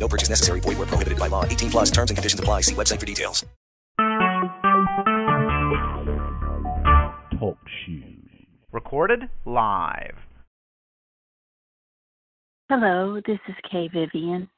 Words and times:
No 0.00 0.08
purchase 0.08 0.30
necessary. 0.30 0.60
Void 0.60 0.78
where 0.78 0.86
prohibited 0.86 1.18
by 1.18 1.28
law. 1.28 1.44
18 1.44 1.70
plus 1.70 1.90
terms 1.90 2.10
and 2.10 2.16
conditions 2.16 2.40
apply. 2.40 2.62
See 2.62 2.74
website 2.74 2.98
for 2.98 3.06
details. 3.06 3.44
Talk 7.38 7.58
shoes. 7.84 8.16
Recorded 8.72 9.28
live. 9.44 10.16
Hello, 12.68 13.20
this 13.26 13.38
is 13.48 13.54
Kaye 13.70 13.88
Vivian. 13.88 14.48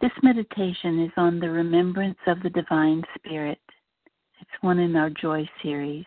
This 0.00 0.12
meditation 0.22 1.02
is 1.02 1.10
on 1.16 1.40
the 1.40 1.50
remembrance 1.50 2.18
of 2.26 2.42
the 2.42 2.50
Divine 2.50 3.02
Spirit. 3.16 3.58
It's 4.40 4.62
one 4.62 4.78
in 4.78 4.94
our 4.96 5.10
Joy 5.10 5.48
series. 5.62 6.04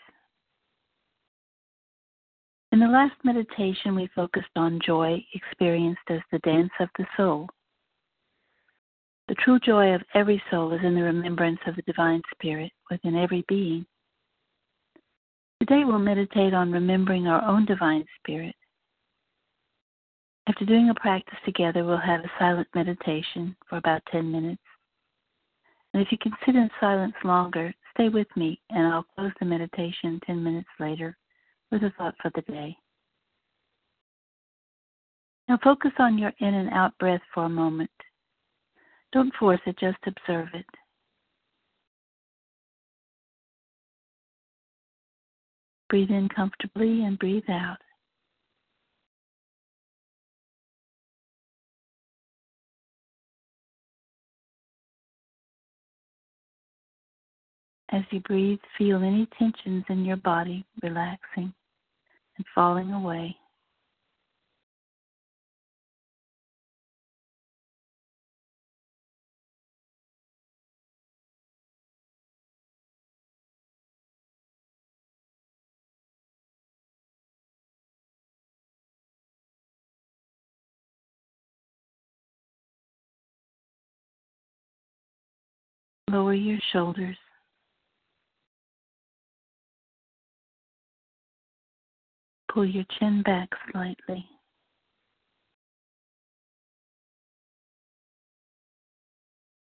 In 2.72 2.80
the 2.80 2.88
last 2.88 3.16
meditation, 3.24 3.96
we 3.96 4.10
focused 4.16 4.56
on 4.56 4.80
joy 4.86 5.24
experienced 5.34 6.02
as 6.10 6.20
the 6.32 6.40
dance 6.40 6.72
of 6.80 6.90
the 6.98 7.06
soul. 7.16 7.48
The 9.28 9.36
true 9.36 9.60
joy 9.60 9.94
of 9.94 10.02
every 10.14 10.42
soul 10.50 10.74
is 10.74 10.80
in 10.84 10.96
the 10.96 11.04
remembrance 11.04 11.60
of 11.68 11.76
the 11.76 11.82
Divine 11.82 12.22
Spirit 12.34 12.72
within 12.90 13.16
every 13.16 13.44
being. 13.48 13.86
Today, 15.60 15.84
we'll 15.84 16.00
meditate 16.00 16.54
on 16.54 16.72
remembering 16.72 17.28
our 17.28 17.44
own 17.44 17.66
Divine 17.66 18.06
Spirit. 18.20 18.56
After 20.48 20.64
doing 20.64 20.90
a 20.90 20.94
practice 20.94 21.38
together, 21.44 21.84
we'll 21.84 21.98
have 21.98 22.22
a 22.22 22.32
silent 22.40 22.70
meditation 22.74 23.54
for 23.68 23.78
about 23.78 24.02
10 24.12 24.32
minutes. 24.32 24.62
And 25.94 26.02
if 26.02 26.12
you 26.12 26.18
can 26.18 26.32
sit 26.46 26.56
in 26.56 26.70
silence 26.80 27.16
longer, 27.26 27.74
stay 27.94 28.08
with 28.08 28.28
me 28.38 28.62
and 28.70 28.88
I'll 28.88 29.06
close 29.16 29.32
the 29.40 29.46
meditation 29.46 30.22
10 30.26 30.42
minutes 30.42 30.70
later 30.80 31.18
with 31.72 31.84
a 31.84 31.92
thought 31.98 32.16
for 32.22 32.32
the 32.34 32.44
day. 32.44 32.78
Now 35.50 35.60
focus 35.64 35.92
on 36.00 36.18
your 36.18 36.32
in 36.40 36.54
and 36.54 36.70
out 36.70 36.98
breath 36.98 37.22
for 37.34 37.46
a 37.46 37.50
moment. 37.50 37.92
Don't 39.14 39.34
force 39.40 39.62
it, 39.66 39.78
just 39.80 39.98
observe 40.06 40.50
it. 40.54 40.66
Breathe 45.90 46.12
in 46.12 46.28
comfortably 46.28 47.06
and 47.06 47.18
breathe 47.18 47.50
out. 47.50 47.78
As 57.90 58.04
you 58.12 58.20
breathe, 58.20 58.60
feel 58.78 59.02
any 59.02 59.28
tensions 59.40 59.86
in 59.88 60.04
your 60.04 60.18
body 60.18 60.66
relaxing 60.84 61.54
and 62.38 62.46
falling 62.54 62.92
away. 62.92 63.38
Lower 86.10 86.34
your 86.34 86.60
shoulders. 86.72 87.18
Pull 92.54 92.66
your 92.66 92.86
chin 92.98 93.22
back 93.24 93.50
slightly. 93.72 94.26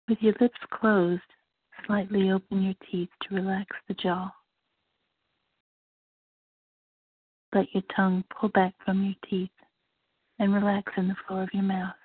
With 0.08 0.20
your 0.22 0.34
lips 0.40 0.58
closed, 0.72 1.22
slightly 1.86 2.32
open 2.32 2.62
your 2.64 2.76
teeth 2.92 3.10
to 3.24 3.36
relax 3.36 3.68
the 3.88 3.96
jaw. 3.96 4.32
Let 7.54 7.74
your 7.74 7.84
tongue 7.96 8.24
pull 8.30 8.50
back 8.50 8.74
from 8.86 9.04
your 9.04 9.16
teeth 9.30 9.50
and 10.38 10.54
relax 10.54 10.92
in 10.96 11.08
the 11.08 11.16
floor 11.28 11.44
of 11.44 11.50
your 11.54 11.64
mouth. 11.64 11.99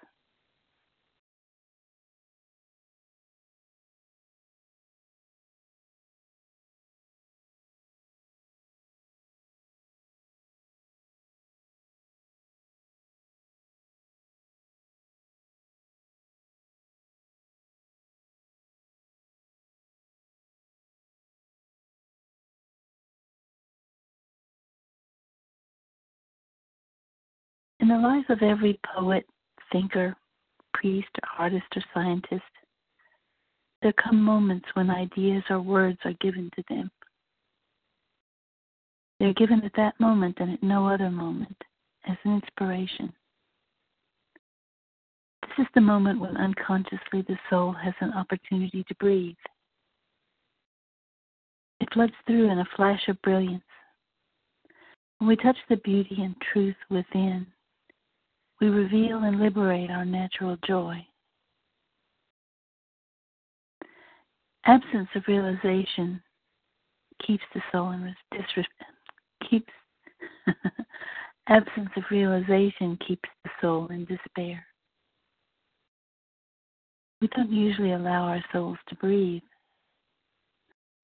In 27.84 27.90
the 27.90 27.98
life 27.98 28.24
of 28.30 28.40
every 28.40 28.80
poet, 28.96 29.26
thinker, 29.70 30.16
priest, 30.72 31.10
artist, 31.38 31.66
or 31.76 31.82
scientist, 31.92 32.42
there 33.82 33.92
come 33.92 34.22
moments 34.22 34.64
when 34.72 34.88
ideas 34.88 35.42
or 35.50 35.60
words 35.60 35.98
are 36.06 36.14
given 36.14 36.50
to 36.56 36.64
them. 36.70 36.90
They 39.20 39.26
are 39.26 39.34
given 39.34 39.62
at 39.62 39.76
that 39.76 40.00
moment 40.00 40.38
and 40.40 40.54
at 40.54 40.62
no 40.62 40.88
other 40.88 41.10
moment 41.10 41.58
as 42.08 42.16
an 42.24 42.36
inspiration. 42.36 43.12
This 45.42 45.66
is 45.66 45.70
the 45.74 45.82
moment 45.82 46.20
when 46.20 46.38
unconsciously 46.38 47.20
the 47.28 47.36
soul 47.50 47.72
has 47.72 47.92
an 48.00 48.14
opportunity 48.14 48.82
to 48.88 48.94
breathe. 48.94 49.36
It 51.80 51.92
floods 51.92 52.14
through 52.26 52.48
in 52.50 52.60
a 52.60 52.68
flash 52.76 53.08
of 53.08 53.20
brilliance. 53.20 53.62
When 55.18 55.28
we 55.28 55.36
touch 55.36 55.58
the 55.68 55.76
beauty 55.76 56.22
and 56.22 56.34
truth 56.50 56.76
within, 56.88 57.46
we 58.60 58.68
reveal 58.68 59.18
and 59.24 59.40
liberate 59.40 59.90
our 59.90 60.04
natural 60.04 60.56
joy. 60.66 61.04
Absence 64.66 65.08
of 65.14 65.22
realization 65.28 66.22
keeps 67.26 67.44
the 67.54 67.60
soul 67.70 67.90
in 67.90 68.14
disrespect. 68.30 68.92
Keeps 69.50 69.72
absence 71.48 71.90
of 71.96 72.04
realization 72.10 72.98
keeps 73.06 73.28
the 73.44 73.50
soul 73.60 73.88
in 73.88 74.04
despair. 74.06 74.64
We 77.20 77.28
don't 77.28 77.52
usually 77.52 77.92
allow 77.92 78.24
our 78.24 78.44
souls 78.52 78.78
to 78.88 78.94
breathe. 78.96 79.42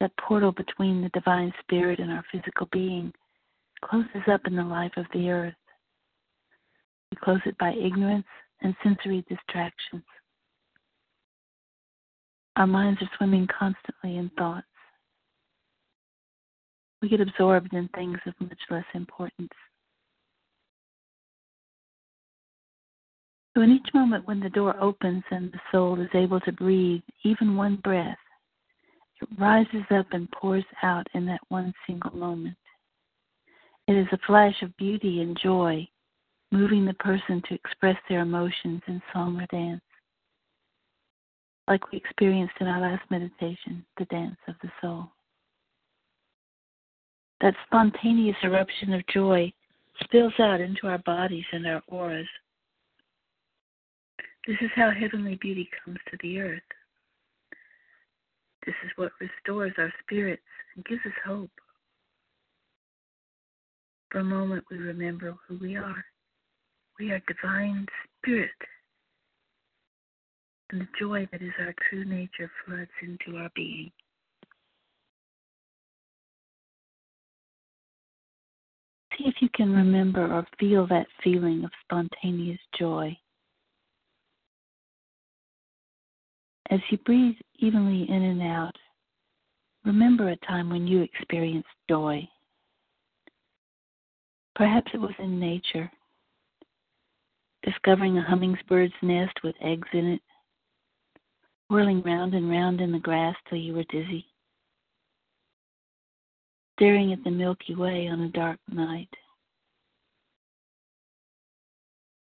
That 0.00 0.12
portal 0.16 0.53
between 0.53 1.03
the 1.03 1.10
divine 1.10 1.53
spirit 1.60 1.99
and 1.99 2.10
our 2.10 2.25
physical 2.33 2.69
being 2.72 3.12
closes 3.84 4.22
up 4.31 4.43
in 4.47 4.56
the 4.56 4.65
life 4.65 4.93
of 4.97 5.06
the 5.12 5.31
earth. 5.31 5.55
We 7.10 7.16
close 7.22 7.41
it 7.44 7.59
by 7.59 7.72
ignorance 7.72 8.26
and 8.62 8.75
sensory 8.82 9.25
distractions. 9.28 10.04
Our 12.56 12.66
minds 12.66 13.00
are 13.03 13.10
swimming 13.16 13.47
constantly 13.47 14.16
in 14.16 14.31
thoughts. 14.37 14.66
We 17.01 17.09
get 17.09 17.21
absorbed 17.21 17.72
in 17.72 17.89
things 17.89 18.18
of 18.27 18.34
much 18.41 18.59
less 18.68 18.84
importance. 18.95 19.53
So, 23.54 23.62
in 23.62 23.71
each 23.72 23.95
moment 23.95 24.27
when 24.27 24.41
the 24.41 24.51
door 24.51 24.77
opens 24.80 25.24
and 25.30 25.51
the 25.51 25.60
soul 25.72 26.01
is 26.01 26.09
able 26.15 26.39
to 26.41 26.53
breathe, 26.53 27.03
even 27.24 27.57
one 27.57 27.77
breath, 27.77 28.18
it 29.21 29.28
rises 29.39 29.84
up 29.91 30.07
and 30.12 30.30
pours 30.30 30.65
out 30.83 31.07
in 31.15 31.27
that 31.27 31.41
one 31.48 31.72
single 31.86 32.15
moment. 32.15 32.57
It 33.89 33.97
is 33.97 34.07
a 34.12 34.18
flash 34.27 34.62
of 34.62 34.77
beauty 34.77 35.21
and 35.21 35.36
joy 35.42 35.89
moving 36.50 36.84
the 36.84 36.94
person 36.94 37.42
to 37.48 37.54
express 37.54 37.97
their 38.08 38.20
emotions 38.20 38.82
in 38.86 39.00
song 39.12 39.41
or 39.41 39.47
dance. 39.47 39.82
Like 41.68 41.92
we 41.92 41.98
experienced 41.98 42.54
in 42.60 42.66
our 42.66 42.80
last 42.80 43.08
meditation, 43.10 43.84
the 43.98 44.04
dance 44.06 44.36
of 44.48 44.54
the 44.62 44.70
soul. 44.80 45.06
That 47.41 47.54
spontaneous 47.66 48.36
eruption 48.42 48.92
of 48.92 49.06
joy 49.06 49.52
spills 50.02 50.32
out 50.38 50.60
into 50.60 50.88
our 50.88 50.98
bodies 50.98 51.44
and 51.52 51.66
our 51.66 51.82
auras. 51.88 52.26
This 54.47 54.56
is 54.60 54.70
how 54.74 54.91
heavenly 54.91 55.36
beauty 55.36 55.68
comes 55.84 55.98
to 56.10 56.18
the 56.22 56.41
earth. 56.41 56.62
This 58.66 58.74
is 58.84 58.91
what 58.97 59.12
restores 59.20 59.72
our 59.78 59.92
spirits 60.02 60.42
and 60.74 60.84
gives 60.84 61.00
us 61.06 61.12
hope. 61.24 61.50
For 64.10 64.18
a 64.18 64.24
moment, 64.24 64.64
we 64.70 64.78
remember 64.78 65.36
who 65.47 65.58
we 65.58 65.76
are. 65.76 66.04
We 67.00 67.12
are 67.12 67.22
divine 67.26 67.86
spirit. 68.18 68.50
And 70.70 70.82
the 70.82 70.88
joy 70.98 71.26
that 71.32 71.41
is 71.41 71.52
our 71.58 71.74
true 71.88 72.04
nature 72.04 72.50
floods 72.66 72.91
into 73.02 73.38
our 73.38 73.50
being. 73.56 73.91
See 79.16 79.24
if 79.24 79.36
you 79.41 79.48
can 79.54 79.72
remember 79.72 80.30
or 80.30 80.47
feel 80.58 80.86
that 80.88 81.06
feeling 81.24 81.64
of 81.64 81.70
spontaneous 81.84 82.60
joy. 82.78 83.16
As 86.68 86.80
you 86.91 86.98
breathe 86.98 87.36
evenly 87.60 88.06
in 88.10 88.22
and 88.22 88.42
out, 88.42 88.76
remember 89.86 90.28
a 90.28 90.36
time 90.36 90.68
when 90.68 90.86
you 90.86 91.00
experienced 91.00 91.66
joy. 91.88 92.28
Perhaps 94.54 94.91
it 94.92 95.00
was 95.00 95.14
in 95.18 95.41
nature, 95.41 95.91
discovering 97.62 98.18
a 98.18 98.22
hummingbird's 98.22 98.95
nest 99.03 99.33
with 99.45 99.54
eggs 99.60 99.89
in 99.92 100.07
it, 100.07 100.22
whirling 101.68 102.03
round 102.03 102.34
and 102.34 102.51
round 102.51 102.80
in 102.80 102.92
the 102.92 102.98
grass 102.98 103.36
till 103.48 103.59
you 103.59 103.74
were 103.74 103.84
dizzy, 103.84 104.27
staring 106.77 107.12
at 107.12 107.22
the 107.24 107.30
Milky 107.30 107.74
Way 107.74 108.09
on 108.09 108.21
a 108.22 108.28
dark 108.28 108.59
night, 108.68 109.09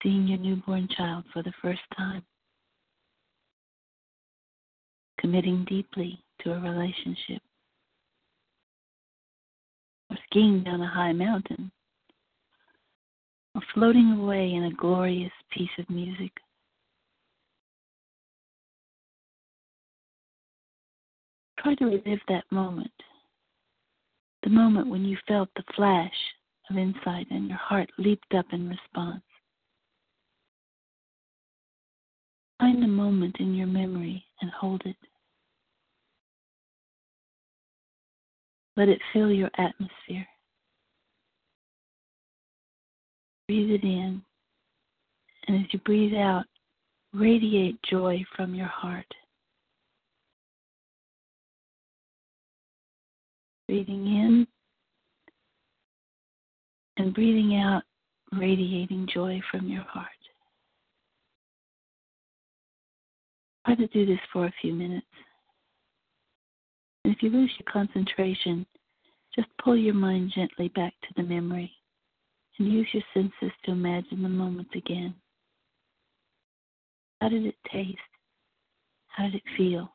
seeing 0.02 0.28
your 0.28 0.40
newborn 0.40 0.88
child 0.98 1.26
for 1.32 1.44
the 1.44 1.54
first 1.62 1.82
time, 1.96 2.24
committing 5.20 5.66
deeply 5.66 6.24
to 6.42 6.54
a 6.54 6.60
relationship, 6.60 7.42
or 10.10 10.18
skiing 10.26 10.64
down 10.64 10.82
a 10.82 10.88
high 10.88 11.14
mountain 11.14 11.72
floating 13.74 14.12
away 14.12 14.54
in 14.54 14.66
a 14.66 14.74
glorious 14.74 15.32
piece 15.52 15.70
of 15.78 15.90
music. 15.90 16.32
Try 21.60 21.76
to 21.76 21.86
relive 21.86 22.20
that 22.30 22.46
moment, 22.52 22.92
the 24.44 24.50
moment 24.50 24.88
when 24.88 25.04
you 25.04 25.18
felt 25.28 25.50
the 25.56 25.64
flash 25.76 26.14
of 26.70 26.78
insight 26.78 27.28
and 27.32 27.50
your 27.50 27.58
heart 27.58 27.90
leaped 27.98 28.34
up 28.34 28.46
in 28.52 28.70
response. 28.70 29.24
Find 32.60 32.84
a 32.84 32.88
moment 32.88 33.38
in 33.40 33.56
your 33.56 33.68
memory 33.68 34.24
and 34.42 34.52
hold 34.52 34.82
it. 34.86 34.96
Let 38.78 38.90
it 38.90 39.02
fill 39.12 39.32
your 39.32 39.52
atmosphere. 39.58 40.28
Breathe 43.50 43.72
it 43.72 43.84
in. 43.84 44.22
And 45.48 45.58
as 45.58 45.74
you 45.74 45.80
breathe 45.80 46.14
out, 46.14 46.44
radiate 47.16 47.82
joy 47.82 48.24
from 48.36 48.54
your 48.54 48.68
heart. 48.68 49.12
Breathing 53.68 54.06
in 54.06 54.48
and 56.98 57.12
breathing 57.12 57.60
out, 57.60 57.82
radiating 58.34 59.08
joy 59.12 59.42
from 59.50 59.68
your 59.68 59.82
heart. 59.82 60.06
Try 63.66 63.74
to 63.74 63.88
do 63.88 64.06
this 64.06 64.20
for 64.32 64.46
a 64.46 64.54
few 64.62 64.76
minutes. 64.76 65.08
And 67.04 67.16
if 67.16 67.24
you 67.24 67.32
lose 67.32 67.52
your 67.58 67.74
concentration, 67.74 68.68
just 69.36 69.48
pull 69.60 69.76
your 69.76 69.96
mind 69.96 70.34
gently 70.36 70.68
back 70.68 70.94
to 71.02 71.08
the 71.18 71.24
memory 71.24 71.74
and 72.60 72.72
use 72.72 72.88
your 72.94 73.04
senses 73.14 73.56
to 73.64 73.72
imagine 73.72 74.22
the 74.22 74.30
moment 74.30 74.68
again. 74.76 75.16
How 77.22 77.30
did 77.30 77.46
it 77.46 77.56
taste? 77.72 77.98
How 79.08 79.26
did 79.26 79.36
it 79.36 79.44
feel? 79.58 79.90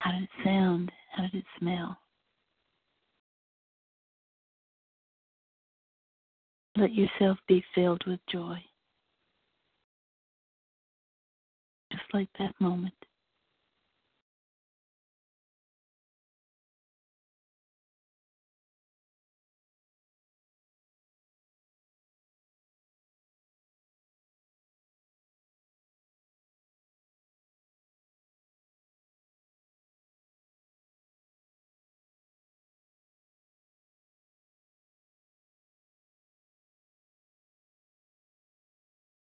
How 0.00 0.12
did 0.12 0.22
it 0.22 0.28
sound? 0.44 0.90
How 1.12 1.24
did 1.24 1.34
it 1.34 1.44
smell? 1.58 1.98
Let 6.76 6.94
yourself 6.94 7.38
be 7.48 7.64
filled 7.74 8.02
with 8.06 8.20
joy. 8.30 8.58
Just 11.90 12.04
like 12.12 12.28
that 12.38 12.54
moment. 12.60 12.92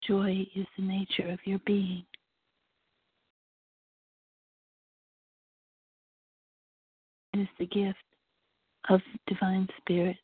Joy 0.06 0.46
is 0.54 0.66
the 0.76 0.84
nature 0.84 1.30
of 1.30 1.38
your 1.44 1.60
being. 1.66 2.04
It 7.32 7.40
is 7.40 7.48
the 7.58 7.66
gift 7.66 7.98
of 8.90 9.00
Divine 9.26 9.68
Spirit. 9.78 10.16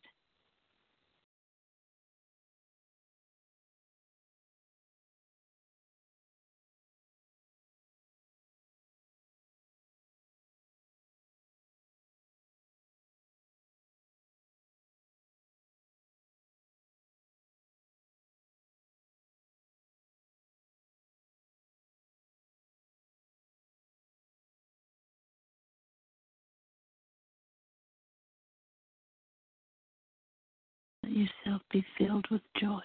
Yourself 31.50 31.62
be 31.72 31.84
filled 31.98 32.26
with 32.30 32.42
joy. 32.60 32.80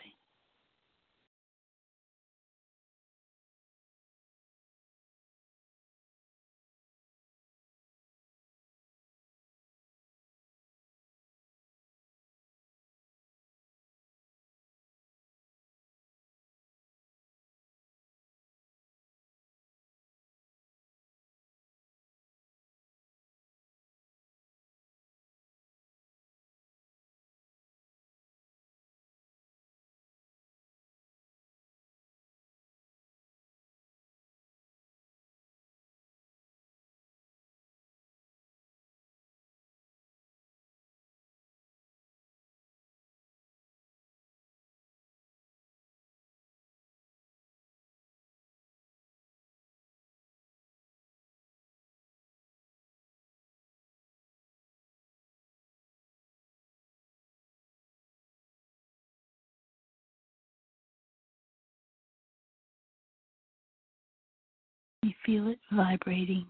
Feel 65.25 65.47
it 65.47 65.59
vibrating 65.71 66.45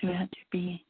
throughout 0.00 0.28
your 0.36 0.46
being. 0.50 0.80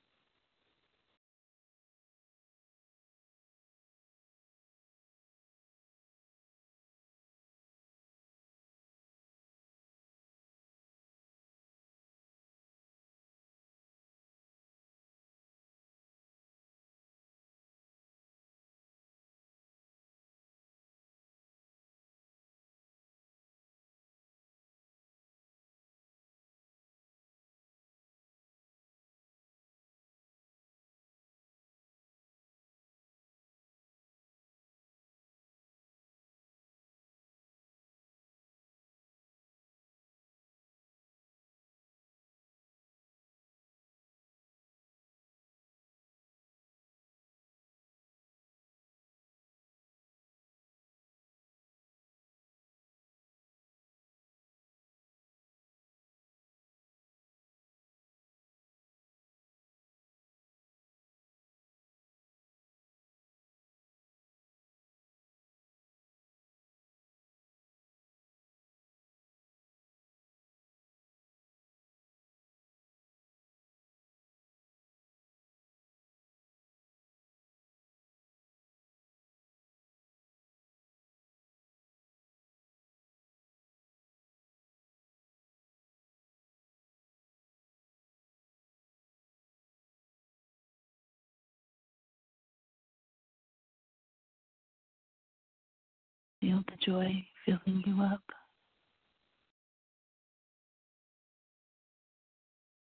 Feel 96.42 96.64
the 96.66 96.76
joy 96.84 97.25
filling 97.46 97.84
you 97.87 98.02
up. 98.02 98.20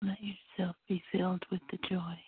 Let 0.01 0.17
yourself 0.21 0.75
be 0.89 1.01
filled 1.13 1.45
with 1.49 1.61
the 1.71 1.77
joy. 1.89 2.26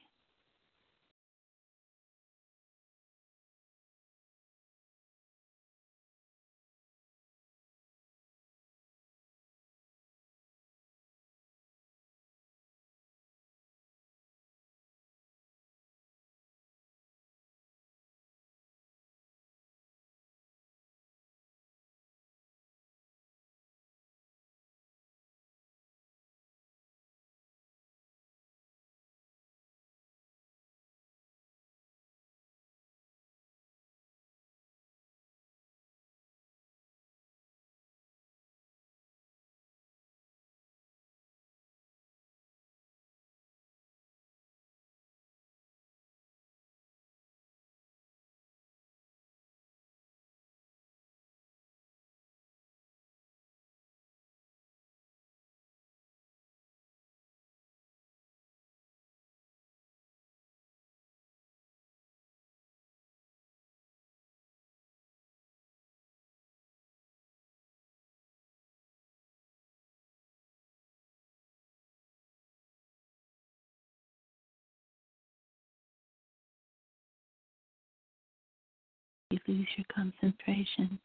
Lose 79.49 79.67
your 79.77 79.85
concentration, 79.93 80.99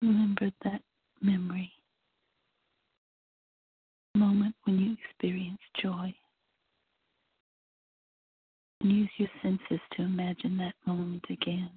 remember 0.00 0.50
that 0.64 0.80
memory, 1.20 1.70
moment 4.14 4.54
when 4.64 4.78
you 4.78 4.96
experienced 5.04 5.62
joy. 5.82 6.14
And 8.80 8.92
use 8.92 9.10
your 9.16 9.28
senses 9.42 9.80
to 9.96 10.02
imagine 10.02 10.56
that 10.58 10.74
moment 10.86 11.24
again. 11.30 11.70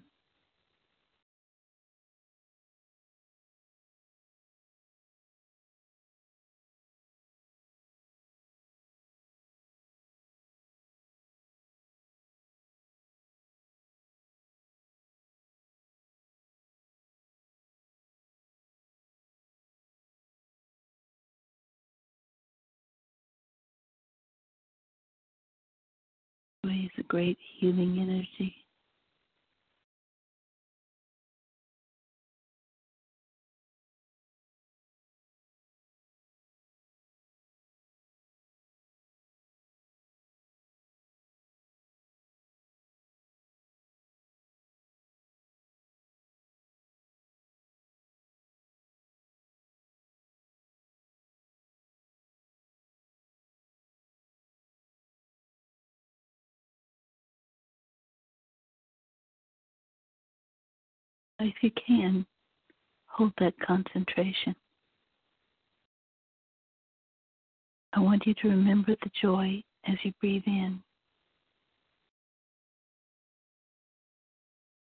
Is 26.70 26.92
a 27.00 27.04
great 27.04 27.38
healing 27.58 27.98
energy. 28.00 28.54
If 61.40 61.56
you 61.62 61.72
can, 61.88 62.26
hold 63.08 63.32
that 63.40 63.54
concentration. 63.66 64.56
I 67.94 68.02
want 68.02 68.26
you 68.28 68.34
to 68.36 68.50
remember 68.50 68.96
the 69.02 69.12
joy 69.22 69.64
as 69.88 69.96
you 70.04 70.12
breathe 70.20 70.44
in. 70.46 70.82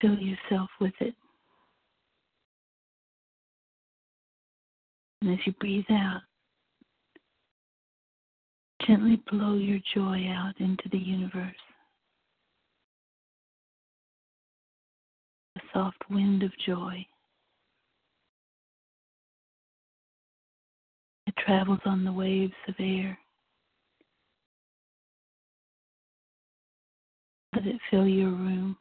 Fill 0.01 0.19
yourself 0.19 0.69
with 0.81 0.93
it. 1.01 1.15
And 5.23 5.33
as 5.33 5.39
you 5.47 5.53
breathe 5.61 5.85
out, 5.91 6.23
gently 8.87 9.23
blow 9.31 9.55
your 9.55 9.79
joy 9.95 10.29
out 10.29 10.55
into 10.59 10.89
the 10.91 10.99
universe. 10.99 11.55
Soft 15.73 16.03
wind 16.11 16.43
of 16.43 16.53
joy. 16.67 17.05
It 21.27 21.35
travels 21.45 21.81
on 21.87 22.05
the 22.05 22.13
waves 22.13 22.53
of 22.69 22.75
air. 22.79 23.19
Let 27.55 27.67
it 27.67 27.81
fill 27.91 28.07
your 28.07 28.31
room. 28.31 28.77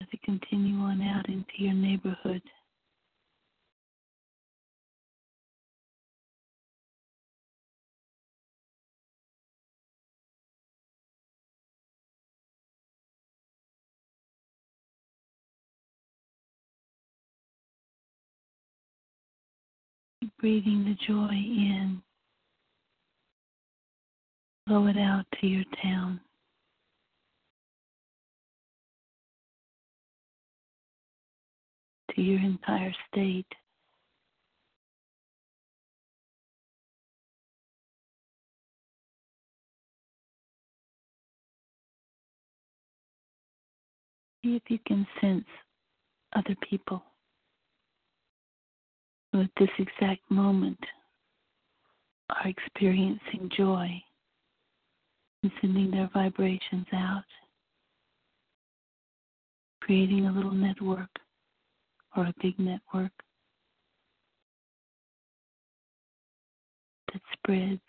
As 0.00 0.08
it 0.12 0.22
continue 0.22 0.78
on 0.80 1.00
out 1.02 1.28
into 1.28 1.44
your 1.58 1.74
neighborhood. 1.74 2.42
Breathing 20.42 20.84
the 20.84 20.96
joy 21.06 21.30
in. 21.30 22.02
Blow 24.66 24.88
it 24.88 24.98
out 24.98 25.24
to 25.40 25.46
your 25.46 25.64
town. 25.80 26.20
To 32.16 32.20
your 32.20 32.40
entire 32.40 32.92
state. 33.08 33.46
See 44.44 44.56
if 44.56 44.62
you 44.68 44.80
can 44.84 45.06
sense 45.20 45.44
other 46.34 46.56
people 46.68 47.04
at 49.40 49.50
this 49.58 49.70
exact 49.78 50.20
moment 50.30 50.78
are 52.30 52.48
experiencing 52.48 53.50
joy 53.56 53.88
and 55.42 55.52
sending 55.60 55.90
their 55.90 56.10
vibrations 56.12 56.86
out, 56.92 57.24
creating 59.80 60.26
a 60.26 60.32
little 60.32 60.52
network 60.52 61.10
or 62.16 62.24
a 62.24 62.34
big 62.42 62.58
network 62.58 63.12
that 67.12 67.22
spreads. 67.32 67.80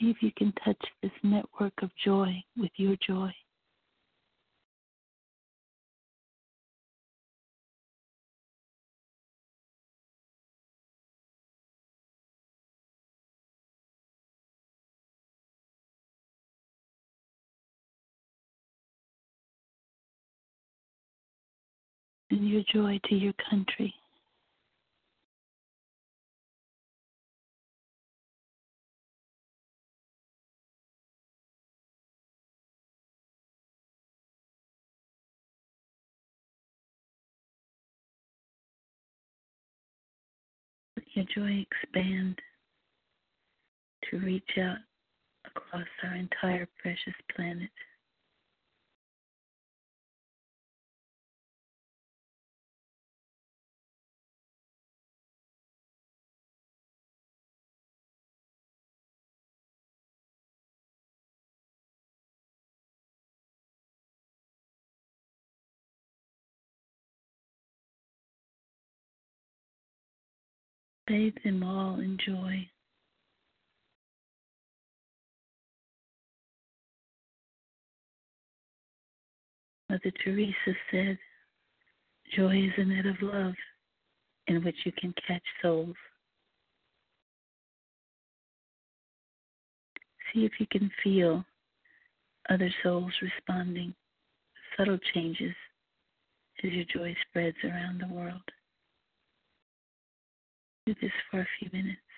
See 0.00 0.10
if 0.10 0.16
you 0.20 0.32
can 0.36 0.52
touch 0.64 0.80
this 1.02 1.12
network 1.22 1.72
of 1.82 1.90
joy 2.04 2.42
with 2.56 2.72
your 2.76 2.96
joy. 3.06 3.32
And 22.30 22.48
your 22.48 22.62
joy 22.72 22.98
to 23.08 23.14
your 23.14 23.34
country. 23.50 23.94
Let 40.96 41.06
your 41.14 41.24
joy 41.34 41.66
expand 41.70 42.38
to 44.10 44.18
reach 44.18 44.42
out 44.60 44.78
across 45.46 45.86
our 46.02 46.14
entire 46.14 46.68
precious 46.80 47.14
planet. 47.34 47.70
Bathe 71.06 71.34
them 71.44 71.62
all 71.62 72.00
in 72.00 72.18
joy. 72.24 72.68
Mother 79.90 80.10
Teresa 80.24 80.54
said, 80.90 81.18
Joy 82.34 82.64
is 82.64 82.72
a 82.78 82.84
net 82.84 83.06
of 83.06 83.20
love 83.20 83.54
in 84.46 84.64
which 84.64 84.76
you 84.84 84.92
can 84.92 85.14
catch 85.26 85.42
souls. 85.62 85.94
See 90.32 90.44
if 90.44 90.52
you 90.58 90.66
can 90.66 90.90
feel 91.02 91.44
other 92.50 92.70
souls 92.82 93.12
responding, 93.22 93.94
subtle 94.76 94.98
changes 95.12 95.54
as 96.64 96.72
your 96.72 96.84
joy 96.92 97.14
spreads 97.28 97.56
around 97.62 98.00
the 98.00 98.12
world. 98.12 98.42
Do 100.86 100.94
this 101.00 101.12
for 101.30 101.40
a 101.40 101.48
few 101.58 101.70
minutes. 101.72 102.13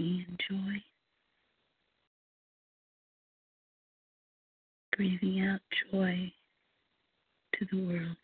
In 0.00 0.38
joy. 0.48 0.82
Breathing 4.96 5.46
out 5.46 5.60
joy 5.92 6.32
to 7.58 7.66
the 7.70 7.82
world. 7.84 8.16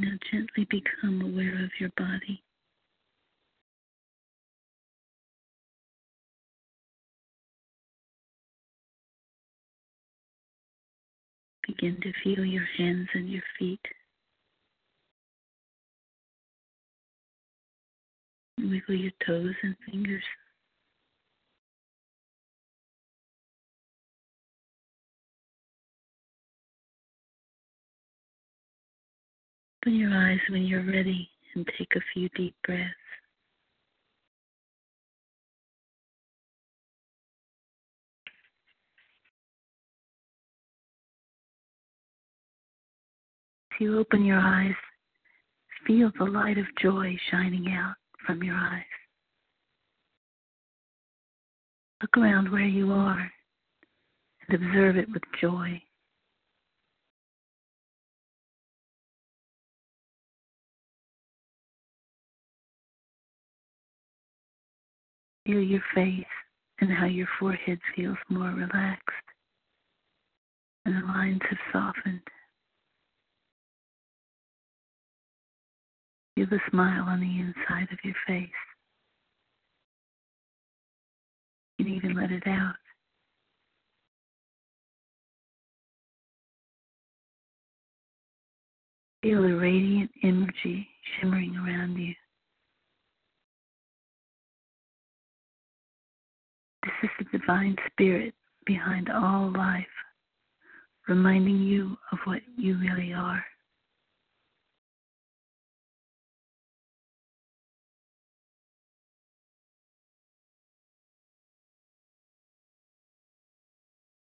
Now 0.00 0.16
gently 0.32 0.66
become 0.70 1.20
aware 1.20 1.62
of 1.62 1.70
your 1.78 1.90
body. 1.94 2.42
Begin 11.66 11.98
to 12.00 12.12
feel 12.24 12.46
your 12.46 12.64
hands 12.78 13.08
and 13.12 13.28
your 13.28 13.42
feet. 13.58 13.80
Wiggle 18.58 18.94
your 18.94 19.12
toes 19.26 19.54
and 19.62 19.76
fingers. 19.84 20.24
Open 29.82 29.98
your 29.98 30.12
eyes 30.12 30.40
when 30.50 30.62
you're 30.62 30.84
ready 30.84 31.30
and 31.54 31.66
take 31.78 31.88
a 31.96 32.00
few 32.12 32.28
deep 32.36 32.54
breaths. 32.66 32.90
If 43.72 43.80
you 43.80 43.98
open 43.98 44.22
your 44.26 44.38
eyes, 44.38 44.74
feel 45.86 46.10
the 46.18 46.26
light 46.26 46.58
of 46.58 46.66
joy 46.82 47.16
shining 47.30 47.72
out 47.72 47.94
from 48.26 48.42
your 48.42 48.56
eyes. 48.56 48.82
Look 52.02 52.18
around 52.18 52.52
where 52.52 52.60
you 52.60 52.92
are 52.92 53.30
and 54.46 54.62
observe 54.62 54.98
it 54.98 55.10
with 55.10 55.22
joy. 55.40 55.82
Feel 65.50 65.62
your 65.62 65.82
face 65.96 66.24
and 66.80 66.92
how 66.92 67.06
your 67.06 67.26
forehead 67.40 67.80
feels 67.96 68.16
more 68.28 68.50
relaxed 68.50 69.10
and 70.84 70.94
the 70.94 71.06
lines 71.08 71.40
have 71.48 71.58
softened. 71.72 72.20
Feel 76.36 76.46
the 76.48 76.60
smile 76.70 77.02
on 77.02 77.18
the 77.18 77.40
inside 77.40 77.92
of 77.92 77.98
your 78.04 78.14
face. 78.28 78.48
You 81.78 81.86
can 81.86 81.94
even 81.94 82.14
let 82.14 82.30
it 82.30 82.46
out. 82.46 82.76
Feel 89.24 89.42
the 89.42 89.56
radiant 89.56 90.12
energy 90.22 90.86
shimmering 91.18 91.56
around 91.56 91.96
you. 91.96 92.14
Is 97.02 97.10
the 97.18 97.38
divine 97.38 97.76
spirit 97.90 98.34
behind 98.66 99.08
all 99.10 99.52
life, 99.56 99.84
reminding 101.08 101.58
you 101.60 101.96
of 102.12 102.18
what 102.24 102.40
you 102.56 102.78
really 102.78 103.12
are. 103.12 103.44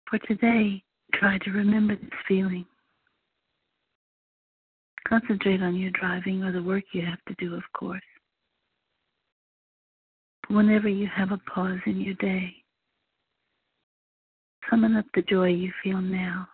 For 0.09 0.17
today, 0.19 0.81
try 1.13 1.37
to 1.37 1.51
remember 1.51 1.95
this 1.95 2.09
feeling. 2.27 2.65
Concentrate 5.07 5.61
on 5.61 5.75
your 5.75 5.91
driving 5.91 6.43
or 6.43 6.51
the 6.51 6.63
work 6.63 6.83
you 6.93 7.05
have 7.05 7.23
to 7.27 7.35
do, 7.37 7.53
of 7.55 7.63
course. 7.73 8.01
But 10.41 10.55
whenever 10.55 10.89
you 10.89 11.07
have 11.07 11.31
a 11.31 11.37
pause 11.37 11.79
in 11.85 12.01
your 12.01 12.15
day, 12.15 12.55
summon 14.69 14.95
up 14.95 15.05
the 15.13 15.21
joy 15.23 15.49
you 15.49 15.71
feel 15.83 16.01
now. 16.01 16.47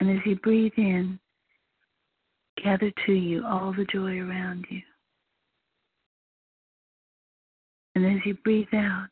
And 0.00 0.10
as 0.10 0.24
you 0.26 0.36
breathe 0.36 0.72
in, 0.76 1.18
gather 2.62 2.92
to 3.06 3.12
you 3.12 3.44
all 3.46 3.72
the 3.76 3.86
joy 3.86 4.18
around 4.18 4.66
you. 4.70 4.80
And 7.94 8.04
as 8.04 8.24
you 8.26 8.34
breathe 8.42 8.74
out, 8.74 9.08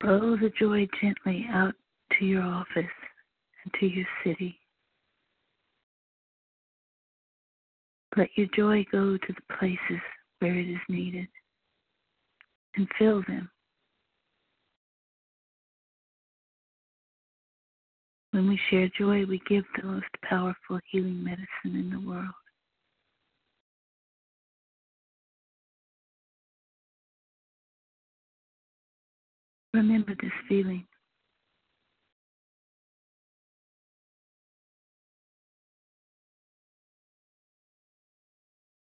Blow 0.00 0.36
the 0.36 0.52
joy 0.58 0.86
gently 1.02 1.44
out 1.50 1.74
to 2.18 2.24
your 2.24 2.42
office 2.42 2.68
and 2.76 3.74
to 3.80 3.86
your 3.86 4.06
city. 4.24 4.56
Let 8.16 8.28
your 8.36 8.46
joy 8.54 8.86
go 8.92 9.16
to 9.16 9.32
the 9.32 9.56
places 9.58 10.02
where 10.38 10.56
it 10.56 10.70
is 10.70 10.78
needed 10.88 11.26
and 12.76 12.88
fill 12.96 13.22
them. 13.26 13.50
When 18.38 18.50
we 18.50 18.60
share 18.70 18.88
joy, 18.96 19.26
we 19.26 19.42
give 19.48 19.64
the 19.76 19.84
most 19.84 20.06
powerful 20.22 20.78
healing 20.88 21.24
medicine 21.24 21.48
in 21.64 21.90
the 21.90 21.98
world. 21.98 22.28
Remember 29.74 30.14
this 30.22 30.30
feeling. 30.48 30.86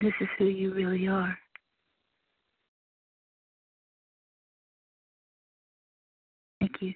This 0.01 0.13
is 0.19 0.27
who 0.39 0.45
you 0.45 0.73
really 0.73 1.07
are. 1.07 1.37
Thank 6.59 6.81
you. 6.81 6.95